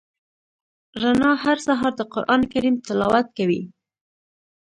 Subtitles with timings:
[1.01, 3.61] رڼا هر سهار د قران کریم تلاوت کوي.